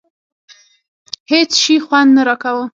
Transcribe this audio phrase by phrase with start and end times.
[1.31, 2.65] هېڅ شي خوند نه راکاوه.